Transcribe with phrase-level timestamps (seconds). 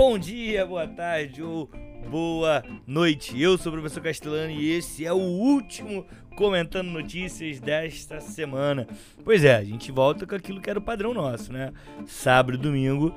[0.00, 1.68] bom dia, boa tarde ou
[2.08, 3.38] boa noite.
[3.38, 8.88] Eu sou o professor Castellani e esse é o último comentando notícias desta semana.
[9.22, 11.70] Pois é, a gente volta com aquilo que era o padrão nosso, né?
[12.06, 13.14] Sábado domingo,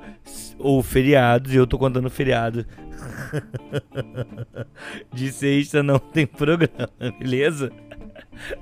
[0.58, 2.66] ou feriados, e eu tô contando feriado.
[5.10, 7.72] De sexta não tem programa, beleza?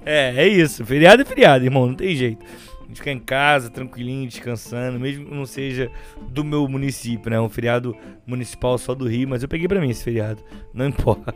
[0.07, 0.87] É, é isso.
[0.87, 2.47] Feriado é feriado, irmão, não tem jeito
[2.93, 5.91] gente ficar em casa, tranquilinho, descansando, mesmo que não seja
[6.29, 7.41] do meu município, né?
[7.41, 11.35] Um feriado municipal só do Rio, mas eu peguei para mim esse feriado, não importa.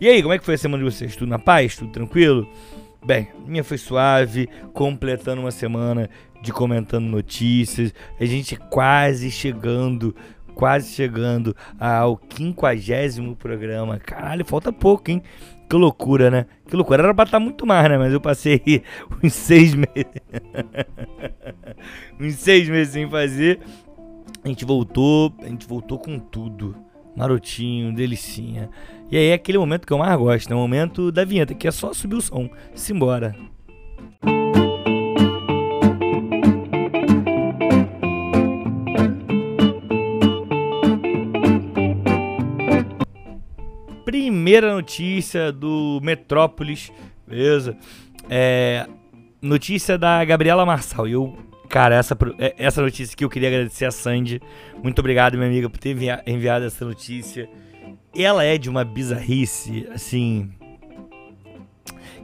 [0.00, 1.16] e aí, como é que foi a semana de vocês?
[1.16, 1.76] Tudo na paz?
[1.76, 2.48] Tudo tranquilo?
[3.06, 6.10] Bem, minha foi suave, completando uma semana
[6.42, 10.14] de comentando notícias, a gente quase chegando
[10.54, 14.00] quase chegando ao quinquagésimo programa.
[14.00, 15.22] Caralho, falta pouco, hein?
[15.68, 16.46] Que loucura, né?
[16.66, 17.02] Que loucura.
[17.02, 17.98] Era pra estar muito mais, né?
[17.98, 18.82] Mas eu passei
[19.22, 20.06] uns seis meses.
[22.18, 23.60] uns seis meses sem fazer.
[24.42, 26.74] A gente voltou, a gente voltou com tudo.
[27.14, 28.70] Marotinho, delicinha.
[29.10, 30.56] E aí é aquele momento que eu mais gosto, né?
[30.56, 32.48] O momento da vinheta, que é só subir o som.
[32.74, 33.34] Simbora.
[44.48, 46.90] Primeira notícia do Metrópolis,
[47.26, 47.76] beleza?
[48.30, 48.88] É,
[49.42, 51.06] notícia da Gabriela Marçal.
[51.06, 51.36] E eu,
[51.68, 54.40] cara, essa, é, essa notícia que eu queria agradecer a Sandy.
[54.82, 55.94] Muito obrigado, minha amiga, por ter
[56.26, 57.46] enviado essa notícia.
[58.16, 60.50] Ela é de uma bizarrice, assim.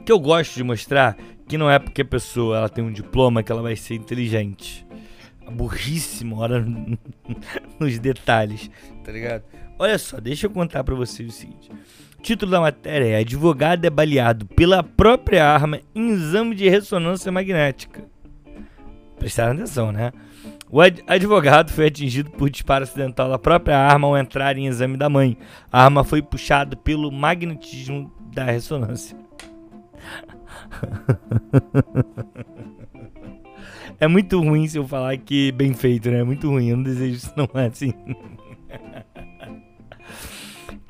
[0.03, 1.15] Que eu gosto de mostrar
[1.47, 4.83] que não é porque a pessoa ela tem um diploma que ela vai ser inteligente.
[5.45, 6.65] A burrice mora
[7.79, 8.71] nos detalhes,
[9.03, 9.43] tá ligado?
[9.77, 11.69] Olha só, deixa eu contar para vocês o seguinte.
[12.25, 18.03] Título da matéria é Advogado é baleado pela própria arma em exame de ressonância magnética.
[19.19, 20.11] Prestaram atenção, né?
[20.67, 25.07] O advogado foi atingido por disparo acidental da própria arma ao entrar em exame da
[25.07, 25.37] mãe.
[25.71, 29.15] A arma foi puxada pelo magnetismo da ressonância.
[33.99, 36.21] é muito ruim se eu falar que bem feito, né?
[36.21, 36.69] É muito ruim.
[36.69, 37.93] Eu não desejo isso, não é assim.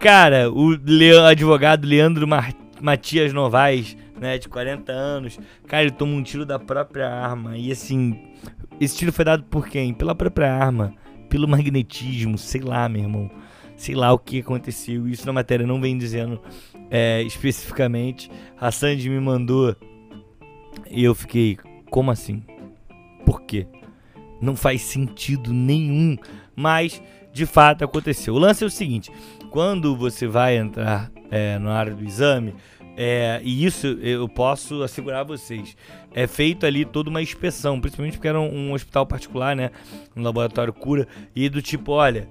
[0.05, 0.77] Cara, o
[1.27, 6.59] advogado Leandro Mar Matias Novaes, né, de 40 anos, cara, ele toma um tiro da
[6.59, 7.57] própria arma.
[7.57, 8.15] E assim,
[8.79, 9.95] esse tiro foi dado por quem?
[9.95, 10.93] Pela própria arma,
[11.27, 13.31] pelo magnetismo, sei lá, meu irmão.
[13.75, 15.07] Sei lá o que aconteceu.
[15.07, 16.39] Isso na matéria não vem dizendo
[16.91, 18.29] é, especificamente.
[18.61, 19.75] A Sandy me mandou
[20.87, 21.57] e eu fiquei,
[21.89, 22.43] como assim?
[23.25, 23.65] Por quê?
[24.39, 26.15] Não faz sentido nenhum.
[26.55, 27.01] Mas
[27.35, 28.33] de fato aconteceu.
[28.33, 29.11] O lance é o seguinte:
[29.55, 32.53] quando você vai entrar é, na área do exame,
[32.97, 35.77] é, e isso eu posso assegurar a vocês,
[36.13, 39.71] é feito ali toda uma inspeção, principalmente porque era um, um hospital particular, né?
[40.13, 42.27] Um laboratório cura, e do tipo, olha,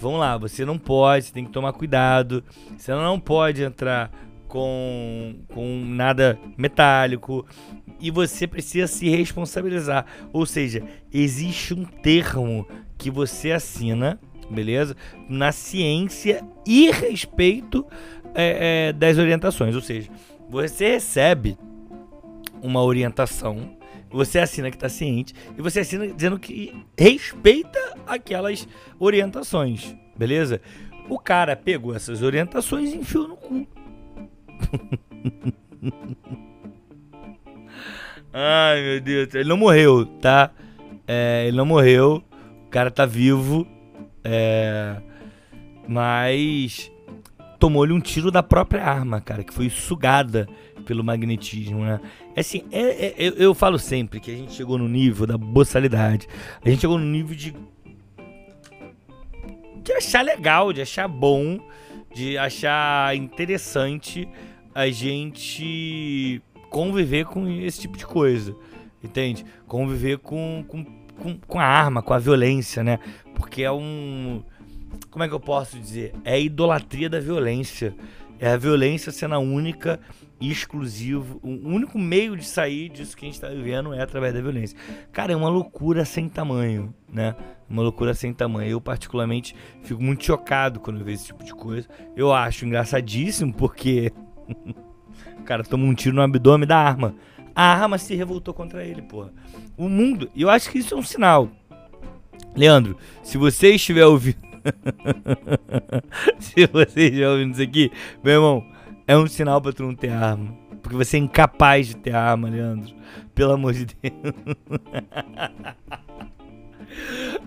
[0.00, 2.42] vamos lá, você não pode, você tem que tomar cuidado,
[2.76, 4.10] você não pode entrar
[4.48, 7.46] com, com nada metálico
[8.00, 10.06] e você precisa se responsabilizar.
[10.32, 12.66] Ou seja, existe um termo
[12.98, 14.18] que você assina
[14.50, 14.96] beleza?
[15.28, 17.86] Na ciência e respeito
[18.34, 19.74] é, é, das orientações.
[19.74, 20.10] Ou seja,
[20.48, 21.58] você recebe
[22.62, 23.76] uma orientação,
[24.10, 28.66] você assina que está ciente e você assina dizendo que respeita aquelas
[28.98, 30.60] orientações, beleza?
[31.08, 33.66] O cara pegou essas orientações e enfiou no cu.
[38.32, 40.50] Ai meu Deus, ele não morreu, tá?
[41.06, 42.24] É, ele não morreu,
[42.66, 43.64] o cara tá vivo
[44.24, 44.96] é,
[45.86, 46.90] mas
[47.58, 50.48] tomou-lhe um tiro da própria arma, cara, que foi sugada
[50.84, 52.00] pelo magnetismo, né?
[52.34, 55.38] É assim, é, é, eu, eu, falo sempre que a gente chegou no nível da
[55.38, 56.26] boçalidade,
[56.64, 57.54] a gente chegou no nível de
[59.82, 61.60] de achar legal, de achar bom,
[62.14, 64.26] de achar interessante
[64.74, 68.56] a gente conviver com esse tipo de coisa,
[69.02, 69.44] entende?
[69.66, 70.84] Conviver com, com,
[71.20, 72.98] com, com a arma, com a violência, né?
[73.34, 74.42] Porque é um.
[75.10, 76.14] Como é que eu posso dizer?
[76.24, 77.94] É a idolatria da violência.
[78.38, 80.00] É a violência sendo a única
[80.40, 81.40] e exclusivo.
[81.42, 84.76] O único meio de sair disso que a gente está vivendo é através da violência.
[85.12, 87.34] Cara, é uma loucura sem tamanho, né?
[87.68, 88.70] Uma loucura sem tamanho.
[88.70, 91.88] Eu, particularmente, fico muito chocado quando eu vejo esse tipo de coisa.
[92.16, 94.12] Eu acho engraçadíssimo porque.
[95.38, 97.14] o cara toma um tiro no abdômen da arma.
[97.54, 99.32] A arma se revoltou contra ele, porra.
[99.76, 100.30] O mundo.
[100.34, 101.48] E eu acho que isso é um sinal.
[102.56, 104.38] Leandro, se você estiver ouvindo.
[106.40, 107.92] se você estiver ouvindo isso aqui,
[108.22, 108.66] meu irmão,
[109.06, 110.56] é um sinal pra tu não ter arma.
[110.82, 112.94] Porque você é incapaz de ter arma, Leandro.
[113.34, 113.94] Pelo amor de Deus.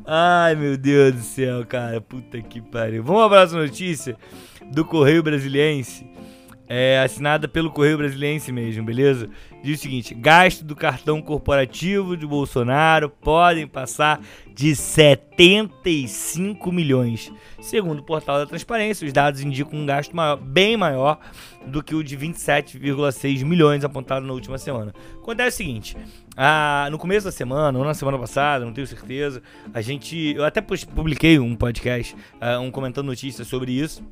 [0.05, 2.01] Ai, meu Deus do céu, cara.
[2.01, 3.03] Puta que pariu.
[3.03, 4.17] Vamos para a notícia
[4.71, 6.05] do Correio Brasiliense.
[6.69, 9.29] É assinada pelo Correio Brasiliense mesmo, beleza?
[9.63, 14.19] Diz o seguinte: gasto do cartão corporativo de Bolsonaro podem passar
[14.53, 17.31] de 75 milhões.
[17.61, 21.19] Segundo o portal da Transparência, os dados indicam um gasto maior, bem maior
[21.65, 24.93] do que o de 27,6 milhões apontado na última semana.
[25.21, 25.97] Acontece o seguinte:
[26.35, 29.41] ah, no começo da semana, ou na semana passada, não tenho certeza,
[29.73, 30.33] a gente.
[30.35, 34.03] Eu até publiquei um podcast, uh, um comentando notícias sobre isso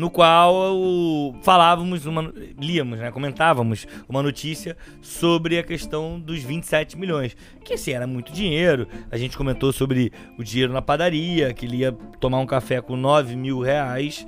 [0.00, 7.36] no qual falávamos, uma, líamos, né, comentávamos uma notícia sobre a questão dos 27 milhões.
[7.62, 8.88] Que assim, era muito dinheiro.
[9.10, 12.96] A gente comentou sobre o dinheiro na padaria, que ele ia tomar um café com
[12.96, 14.26] 9 mil reais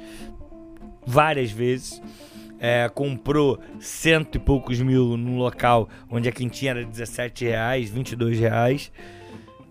[1.06, 2.02] várias vezes.
[2.60, 8.38] É, comprou cento e poucos mil num local onde a quentinha era 17 reais, 22
[8.38, 8.92] reais.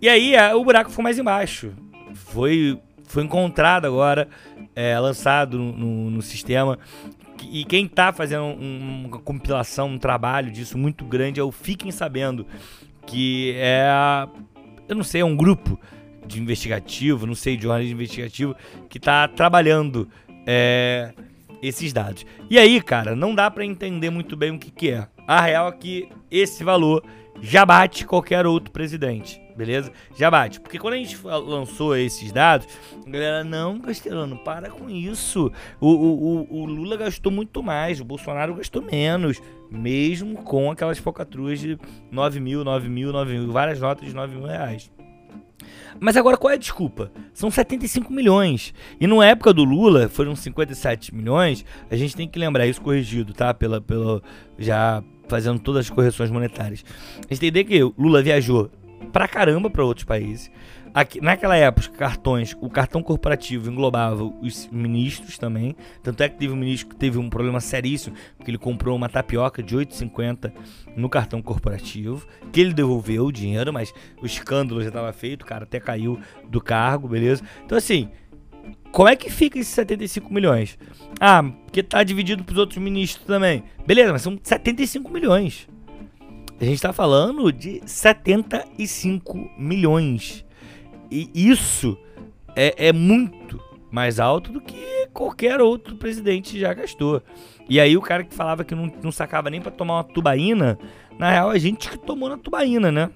[0.01, 1.71] E aí é, o buraco foi mais embaixo.
[2.13, 2.77] Foi,
[3.12, 4.28] foi encontrado agora
[4.75, 6.80] é, lançado no, no, sistema.
[7.52, 11.92] E quem está fazendo um, uma compilação, um trabalho disso muito grande é o Fiquem
[11.92, 12.46] Sabendo,
[13.06, 13.88] que é,
[14.88, 15.80] eu não sei, é um grupo
[16.25, 18.56] de investigativo, não sei, de jornalismo investigativo,
[18.88, 20.07] que está trabalhando
[20.46, 21.14] é,
[21.62, 22.25] esses dados.
[22.50, 25.07] E aí, cara, não dá para entender muito bem o que, que é.
[25.28, 27.04] A real é que esse valor
[27.42, 29.92] já bate qualquer outro presidente, beleza?
[30.16, 30.60] Já bate.
[30.60, 32.68] Porque quando a gente lançou esses dados,
[33.06, 35.52] a galera, não, Castelano, para com isso.
[35.80, 41.60] O, o, o, Lula gastou muito mais, o Bolsonaro gastou menos, mesmo com aquelas focatruas
[41.60, 41.78] de
[42.10, 44.92] 9 mil, 9 mil, 9 mil, várias notas de 9 mil reais.
[46.00, 47.12] Mas agora qual é a desculpa?
[47.31, 48.74] São 75 milhões.
[49.00, 51.64] E na época do Lula foram 57 milhões.
[51.92, 53.54] A gente tem que lembrar isso corrigido, tá?
[53.54, 54.24] Pela, pela
[54.57, 56.84] já fazendo todas as correções monetárias.
[57.19, 58.69] A gente tem ideia que Lula viajou
[59.12, 60.52] pra caramba para outros países.
[60.94, 65.74] Aqui, naquela época, cartões, o cartão corporativo englobava os ministros também.
[66.04, 69.08] Tanto é que teve um ministro que teve um problema seríssimo, porque ele comprou uma
[69.08, 70.52] tapioca de 8,50
[70.98, 75.46] no cartão corporativo, que ele devolveu o dinheiro, mas o escândalo já estava feito, o
[75.46, 76.19] cara até caiu
[76.50, 77.42] do cargo, beleza?
[77.64, 78.10] Então, assim,
[78.92, 80.78] como é que fica esses 75 milhões?
[81.19, 83.64] Ah, porque tá dividido pros outros ministros também.
[83.88, 85.69] Beleza, mas são 75 milhões.
[86.62, 90.46] A gente tá falando de 75 milhões.
[91.10, 91.98] E isso
[92.56, 93.60] é, é muito
[93.90, 97.24] mais alto do que qualquer outro presidente já gastou.
[97.68, 100.78] E aí o cara que falava que não, não sacava nem para tomar uma tubaína,
[101.18, 103.10] na real a gente que tomou na tubaína, né?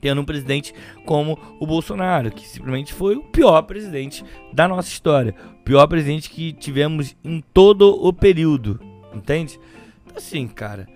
[0.00, 0.72] tendo um presidente
[1.06, 4.22] como o Bolsonaro, que simplesmente foi o pior presidente
[4.52, 5.34] da nossa história.
[5.60, 8.78] O pior presidente que tivemos em todo o período.
[9.12, 9.58] Entende?
[10.04, 10.86] Então, assim, cara.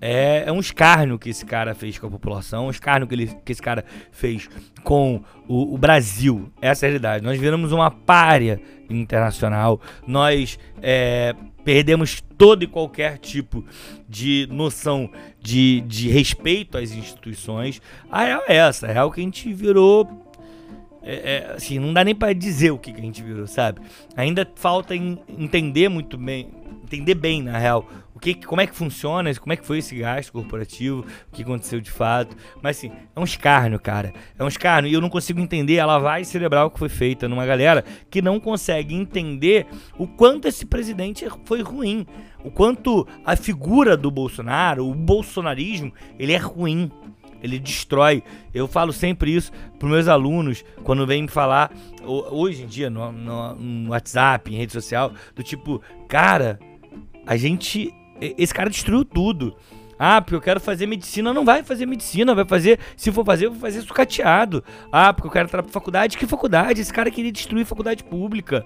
[0.00, 3.26] É, é, um escárnio que esse cara fez com a população, um escárnio que, ele,
[3.44, 4.48] que esse cara fez
[4.82, 6.52] com o, o Brasil.
[6.60, 7.24] Essa é a realidade.
[7.24, 8.60] Nós viramos uma párea
[8.90, 13.64] internacional, nós é, perdemos todo e qualquer tipo
[14.08, 15.10] de noção
[15.40, 17.80] de, de respeito às instituições.
[18.10, 20.22] A real é essa, a real é que a gente virou.
[21.06, 23.80] É, é, assim, não dá nem para dizer o que, que a gente virou, sabe?
[24.16, 26.48] Ainda falta entender muito bem,
[26.82, 27.86] entender bem, na real,
[28.24, 31.78] que, como é que funciona, como é que foi esse gasto corporativo, o que aconteceu
[31.78, 32.34] de fato.
[32.62, 34.14] Mas assim, é um escárnio, cara.
[34.38, 37.44] É um escárnio e eu não consigo entender a lavagem cerebral que foi feita numa
[37.44, 39.66] galera que não consegue entender
[39.98, 42.06] o quanto esse presidente foi ruim.
[42.42, 46.90] O quanto a figura do Bolsonaro, o bolsonarismo, ele é ruim
[47.44, 48.22] ele destrói.
[48.54, 51.70] Eu falo sempre isso para meus alunos quando vêm me falar,
[52.02, 56.58] hoje em dia, no, no, no, WhatsApp, em rede social, do tipo, cara,
[57.26, 59.54] a gente esse cara destruiu tudo.
[59.98, 63.46] Ah, porque eu quero fazer medicina, não vai fazer medicina, vai fazer, se for fazer,
[63.46, 64.64] eu vou fazer sucateado.
[64.90, 66.80] Ah, porque eu quero entrar pra faculdade, que faculdade?
[66.80, 68.64] Esse cara queria destruir faculdade pública.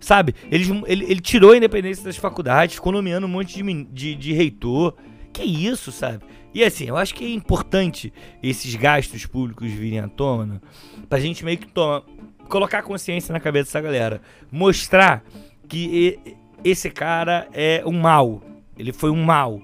[0.00, 0.34] Sabe?
[0.50, 4.32] Ele, ele, ele tirou a independência das faculdades, ficou nomeando um monte de, de, de
[4.32, 4.94] reitor.
[5.32, 6.24] Que isso, sabe?
[6.54, 10.62] E assim, eu acho que é importante esses gastos públicos virem à tona
[11.08, 12.04] pra gente meio que toma,
[12.48, 14.22] colocar consciência na cabeça dessa galera.
[14.50, 15.24] Mostrar
[15.68, 16.18] que
[16.62, 18.40] esse cara é um mal
[18.76, 19.60] ele foi um mal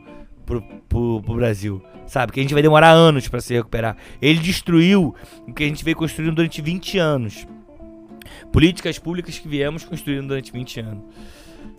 [0.46, 1.82] pro, pro, pro Brasil.
[2.06, 2.32] Sabe?
[2.32, 3.96] Que a gente vai demorar anos para se recuperar.
[4.20, 5.14] Ele destruiu
[5.46, 7.46] o que a gente veio construindo durante 20 anos.
[8.52, 11.04] Políticas públicas que viemos construindo durante 20 anos.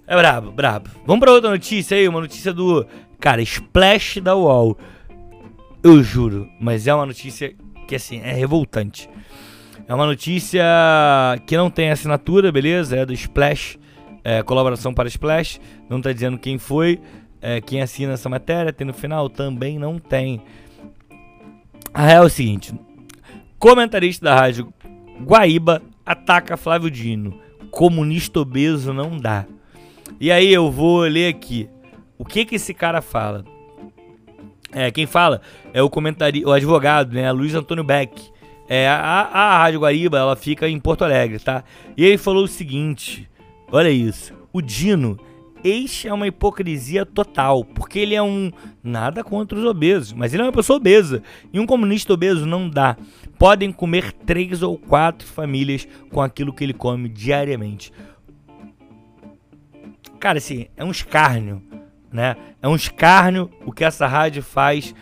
[0.07, 0.89] É brabo, brabo.
[1.05, 2.85] Vamos para outra notícia aí, uma notícia do.
[3.19, 4.77] Cara, Splash da UOL.
[5.83, 7.55] Eu juro, mas é uma notícia
[7.87, 9.09] que assim, é revoltante.
[9.87, 10.63] É uma notícia
[11.47, 12.97] que não tem assinatura, beleza?
[12.97, 13.79] É do Splash,
[14.23, 15.59] é, colaboração para Splash.
[15.89, 17.01] Não tá dizendo quem foi,
[17.41, 19.27] é, quem assina essa matéria tem no final?
[19.27, 20.41] Também não tem.
[21.91, 22.73] A real é o seguinte:
[23.57, 24.71] comentarista da rádio
[25.25, 27.39] Guaíba ataca Flávio Dino.
[27.71, 29.47] Comunista obeso não dá.
[30.19, 31.67] E aí eu vou ler aqui.
[32.17, 33.43] O que que esse cara fala?
[34.73, 35.41] É, quem fala
[35.73, 38.31] é o comentarista, o advogado, né, Luiz Antônio Beck.
[38.67, 41.63] É, a, a Rádio Guaíba, ela fica em Porto Alegre, tá?
[41.97, 43.29] E ele falou o seguinte:
[43.69, 44.33] olha isso.
[44.53, 45.17] O Dino,
[45.63, 48.51] este é uma hipocrisia total, porque ele é um.
[48.83, 51.21] Nada contra os obesos, mas ele é uma pessoa obesa.
[51.53, 52.97] E um comunista obeso não dá.
[53.37, 57.91] Podem comer três ou quatro famílias com aquilo que ele come diariamente.
[60.19, 61.61] Cara, assim, é um escárnio,
[62.11, 62.35] né?
[62.61, 64.93] É um escárnio o que essa rádio faz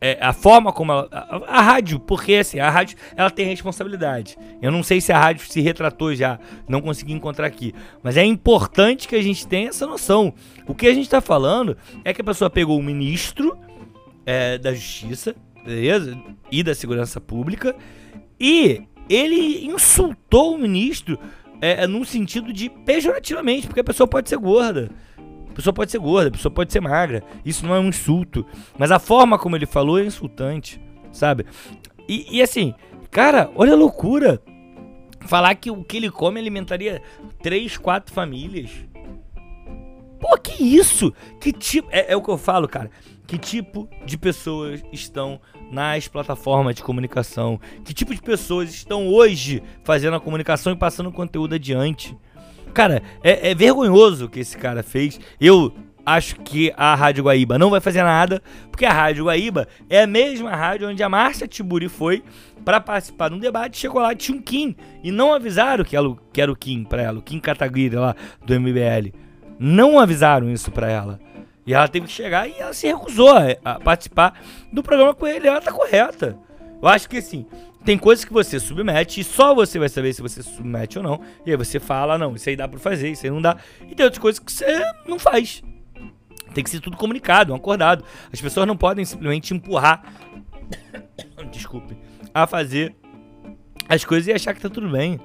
[0.00, 4.36] é, a forma como ela, a, a, rádio, porque assim, a rádio ela tem responsabilidade.
[4.60, 8.24] Eu não sei se a rádio se retratou já, não consegui encontrar aqui, mas é
[8.24, 10.34] importante que a gente tenha essa noção.
[10.66, 13.56] O que a gente está falando é que a pessoa pegou o ministro
[14.26, 16.18] é, da Justiça, beleza?
[16.50, 17.74] E da Segurança Pública
[18.38, 21.18] e ele insultou o ministro
[21.60, 24.90] é, num sentido de pejorativamente, porque a pessoa pode ser gorda.
[25.50, 27.22] A pessoa pode ser gorda, a pessoa pode ser magra.
[27.44, 28.46] Isso não é um insulto.
[28.78, 30.80] Mas a forma como ele falou é insultante,
[31.12, 31.44] sabe?
[32.08, 32.74] E, e assim,
[33.10, 34.40] cara, olha a loucura.
[35.22, 37.02] Falar que o que ele come alimentaria
[37.42, 38.70] três, quatro famílias.
[40.18, 41.12] Pô, que isso?
[41.40, 41.88] Que tipo.
[41.90, 42.90] É, é o que eu falo, cara.
[43.26, 45.40] Que tipo de pessoas estão
[45.70, 47.60] nas plataformas de comunicação?
[47.84, 52.16] Que tipo de pessoas estão hoje fazendo a comunicação e passando conteúdo adiante?
[52.72, 55.20] Cara, é, é vergonhoso o que esse cara fez.
[55.40, 55.72] Eu
[56.04, 60.06] acho que a Rádio Guaíba não vai fazer nada, porque a Rádio Guaíba é a
[60.06, 62.22] mesma rádio onde a Márcia Tiburi foi
[62.64, 66.16] para participar de um debate, chegou lá tinha um Kim e não avisaram que, ela,
[66.32, 69.14] que era o Kim para ela, o Kim Kataguiri lá do MBL.
[69.58, 71.20] Não avisaram isso para ela.
[71.66, 74.40] E ela teve que chegar e ela se recusou a, a participar
[74.72, 75.46] do programa com ele.
[75.46, 76.36] Ela tá correta.
[76.80, 77.46] Eu acho que assim,
[77.84, 81.20] tem coisas que você submete e só você vai saber se você submete ou não.
[81.46, 83.56] E aí você fala, não, isso aí dá pra fazer, isso aí não dá.
[83.88, 85.62] E tem outras coisas que você não faz.
[86.54, 88.04] Tem que ser tudo comunicado, acordado.
[88.32, 90.02] As pessoas não podem simplesmente empurrar.
[91.50, 91.96] Desculpe.
[92.34, 92.94] A fazer
[93.88, 95.18] as coisas e achar que tá tudo bem.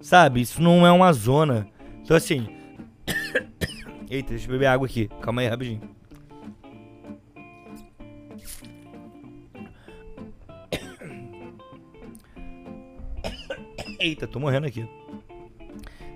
[0.00, 0.40] Sabe?
[0.40, 1.68] Isso não é uma zona.
[2.02, 2.48] Então assim.
[4.10, 5.08] Eita, deixa eu beber água aqui.
[5.20, 5.80] Calma aí, rapidinho.
[14.02, 14.84] Eita, tô morrendo aqui.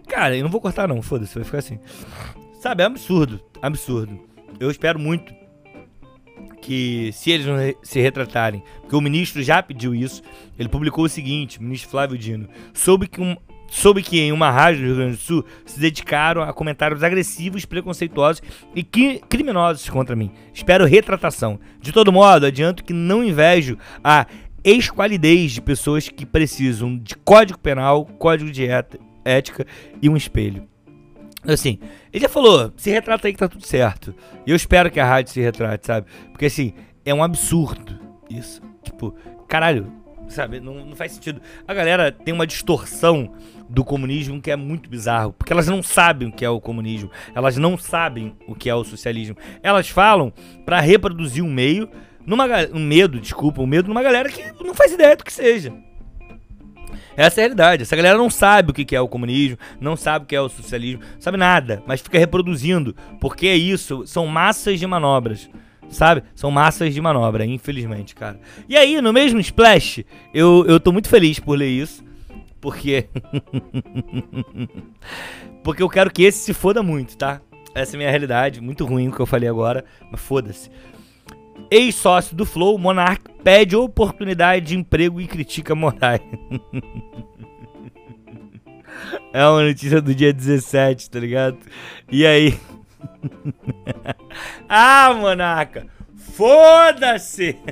[0.08, 1.78] Cara, eu não vou cortar não, foda-se, vai ficar assim.
[2.60, 4.18] Sabe, é absurdo, absurdo.
[4.58, 5.32] Eu espero muito
[6.60, 10.20] que se eles não se retratarem, porque o ministro já pediu isso,
[10.58, 13.36] ele publicou o seguinte, o ministro Flávio Dino, soube que, um,
[13.68, 17.64] soube que em uma rádio do Rio Grande do Sul se dedicaram a comentários agressivos,
[17.64, 18.42] preconceituosos
[18.74, 20.32] e criminosos contra mim.
[20.52, 21.60] Espero retratação.
[21.80, 24.26] De todo modo, adianto que não invejo a
[24.70, 28.66] esqualidez de pessoas que precisam de código penal, código de
[29.24, 29.66] ética
[30.02, 30.66] e um espelho.
[31.46, 31.78] Assim,
[32.12, 34.12] ele já falou, se retrata aí que tá tudo certo.
[34.44, 36.06] E eu espero que a rádio se retrate, sabe?
[36.32, 36.72] Porque assim,
[37.04, 38.60] é um absurdo isso.
[38.82, 39.14] Tipo,
[39.46, 39.92] caralho,
[40.28, 40.58] sabe?
[40.58, 41.40] Não, não faz sentido.
[41.66, 43.32] A galera tem uma distorção
[43.68, 47.10] do comunismo que é muito bizarro, porque elas não sabem o que é o comunismo,
[47.34, 49.36] elas não sabem o que é o socialismo.
[49.62, 50.32] Elas falam
[50.64, 51.88] para reproduzir um meio
[52.26, 55.72] numa um medo, desculpa, um medo numa galera que não faz ideia do que seja.
[57.16, 57.82] Essa é a realidade.
[57.82, 60.48] Essa galera não sabe o que é o comunismo, não sabe o que é o
[60.48, 62.94] socialismo, sabe nada, mas fica reproduzindo.
[63.20, 65.48] Porque é isso, são massas de manobras.
[65.88, 66.24] Sabe?
[66.34, 68.40] São massas de manobra, infelizmente, cara.
[68.68, 70.04] E aí, no mesmo Splash,
[70.34, 72.04] eu, eu tô muito feliz por ler isso.
[72.60, 73.08] Porque.
[75.62, 77.40] porque eu quero que esse se foda muito, tá?
[77.72, 78.60] Essa é a minha realidade.
[78.60, 80.70] Muito ruim o que eu falei agora, mas foda-se.
[81.70, 86.20] Ex-sócio do Flow, Monark pede oportunidade de emprego e critica Moraes.
[89.32, 91.58] é uma notícia do dia 17, tá ligado?
[92.10, 92.58] E aí?
[94.68, 95.86] ah, Monarca!
[96.16, 97.56] Foda-se!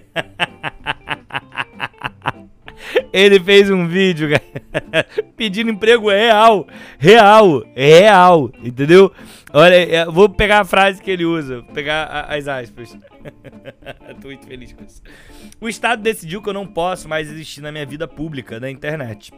[3.14, 5.06] Ele fez um vídeo, cara,
[5.36, 6.66] pedindo emprego real,
[6.98, 9.12] real, real, entendeu?
[9.52, 12.98] Olha, vou pegar a frase que ele usa, pegar as aspas.
[14.20, 15.00] Tô muito feliz com isso.
[15.60, 19.32] O Estado decidiu que eu não posso mais existir na minha vida pública, na internet.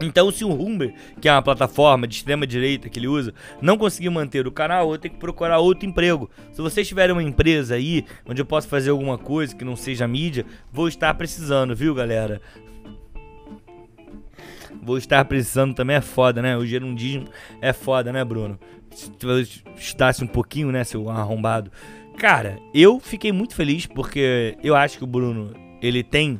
[0.00, 3.78] Então, se o Humber, que é uma plataforma de extrema direita que ele usa, não
[3.78, 6.28] conseguir manter o canal, eu tenho que procurar outro emprego.
[6.52, 10.06] Se vocês tiverem uma empresa aí onde eu posso fazer alguma coisa que não seja
[10.06, 12.42] mídia, vou estar precisando, viu, galera?
[14.82, 16.56] Vou estar precisando também é foda, né?
[16.56, 17.28] O gerundismo
[17.60, 18.58] é foda, né, Bruno?
[18.90, 19.28] Se tu
[19.76, 21.70] estudasse um pouquinho, né, seu arrombado.
[22.18, 25.52] Cara, eu fiquei muito feliz porque eu acho que o Bruno,
[25.82, 26.38] ele tem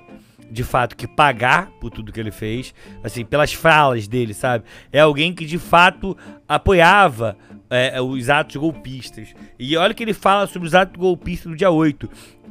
[0.51, 4.65] de fato, que pagar por tudo que ele fez, assim, pelas falas dele, sabe?
[4.93, 6.17] É alguém que de fato
[6.49, 7.37] apoiava
[7.71, 9.35] é, os atos golpistas.
[9.59, 12.09] E olha que ele fala sobre os atos golpistas do dia 8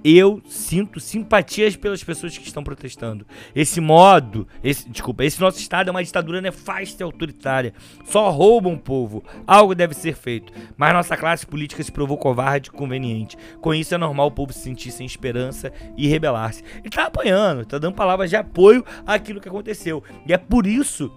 [0.07, 3.25] eu sinto simpatias pelas pessoas que estão protestando.
[3.55, 7.73] Esse modo, esse, desculpa, esse nosso estado é uma ditadura nefasta e autoritária.
[8.03, 9.23] Só roubam o povo.
[9.47, 10.53] Algo deve ser feito.
[10.77, 13.35] Mas nossa classe política se provou covarde e conveniente.
[13.59, 16.63] Com isso é normal o povo se sentir sem esperança e rebelar-se.
[16.81, 20.03] Ele tá apoiando, tá dando palavras de apoio àquilo que aconteceu.
[20.27, 21.11] E é por isso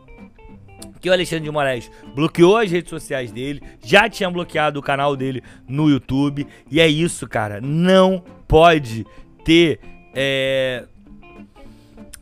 [1.00, 5.16] que o Alexandre de Moraes bloqueou as redes sociais dele, já tinha bloqueado o canal
[5.16, 6.46] dele no YouTube.
[6.70, 7.60] E é isso, cara.
[7.60, 9.06] Não pode
[9.44, 9.80] ter.
[10.14, 10.84] É...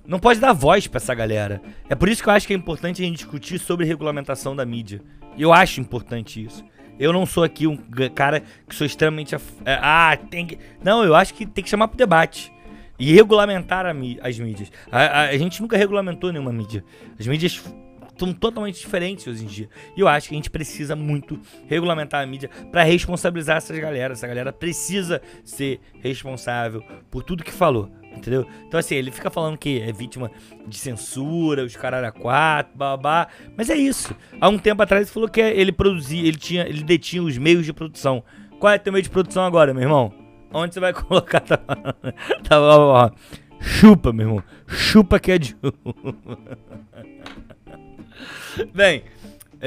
[0.07, 1.61] Não pode dar voz para essa galera.
[1.89, 4.65] É por isso que eu acho que é importante a gente discutir sobre regulamentação da
[4.65, 5.01] mídia.
[5.37, 6.65] Eu acho importante isso.
[6.99, 7.77] Eu não sou aqui um
[8.15, 9.35] cara que sou extremamente.
[9.35, 9.45] Af...
[9.65, 10.59] É, ah, tem que.
[10.83, 12.53] Não, eu acho que tem que chamar pro debate.
[12.99, 14.73] E regulamentar as mídias.
[14.91, 16.83] A, a, a gente nunca regulamentou nenhuma mídia.
[17.21, 17.63] As mídias
[18.17, 19.69] estão totalmente diferentes hoje em dia.
[19.97, 24.15] E eu acho que a gente precisa muito regulamentar a mídia para responsabilizar essas galera.
[24.15, 27.91] Essa galera precisa ser responsável por tudo que falou.
[28.17, 28.47] Entendeu?
[28.67, 30.31] Então, assim, ele fica falando que é vítima
[30.67, 33.29] de censura, os caralho a quatro, babá.
[33.55, 34.17] Mas é isso.
[34.41, 37.67] Há um tempo atrás ele falou que ele produzia, ele tinha, ele detinha os meios
[37.67, 38.25] de produção.
[38.59, 40.15] Qual é teu meio de produção agora, meu irmão?
[40.51, 41.41] Onde você vai colocar?
[41.41, 41.59] Tá,
[42.43, 43.11] tá, ó, ó.
[43.61, 44.43] Chupa, meu irmão.
[44.67, 45.55] Chupa que é de.
[48.75, 49.05] Bem,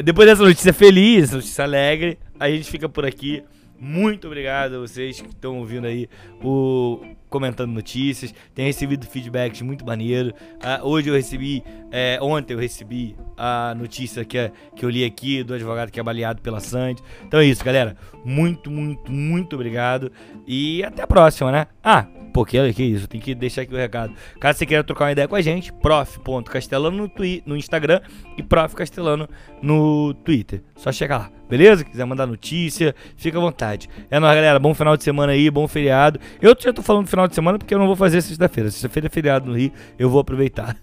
[0.03, 3.43] depois dessa notícia feliz, notícia alegre, a gente fica por aqui.
[3.79, 6.09] Muito obrigado a vocês que estão ouvindo aí
[6.43, 8.33] o comentando notícias.
[8.53, 10.33] Tem recebido feedbacks muito maneiro.
[10.55, 15.05] Uh, hoje eu recebi, é, ontem eu recebi a notícia que, é, que eu li
[15.05, 17.01] aqui do advogado que é baleado pela Sandy.
[17.25, 17.95] Então é isso, galera.
[18.25, 20.11] Muito, muito, muito obrigado.
[20.45, 21.67] E até a próxima, né?
[21.81, 24.13] Ah, porque que isso, tem que deixar aqui o recado.
[24.39, 27.11] Caso você queira trocar uma ideia com a gente, prof.castelano no,
[27.45, 28.01] no Instagram
[28.37, 28.75] e prof.
[28.75, 29.27] Castelano
[29.61, 30.61] no Twitter.
[30.75, 31.83] Só chegar lá, beleza?
[31.83, 33.89] Quiser mandar notícia, fica à vontade.
[34.09, 34.59] É nóis, galera.
[34.59, 36.19] Bom final de semana aí, bom feriado.
[36.41, 38.71] Eu já tô falando final de semana porque eu não vou fazer sexta-feira.
[38.71, 40.77] Sexta-feira é feriado no Rio, eu vou aproveitar.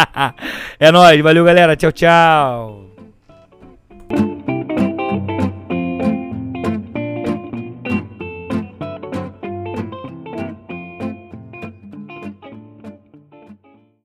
[0.78, 1.76] é nóis, valeu, galera.
[1.76, 2.95] Tchau, tchau.